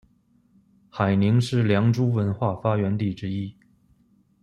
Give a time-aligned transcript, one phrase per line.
[0.89, 3.55] 海宁是良渚文化发源地之一。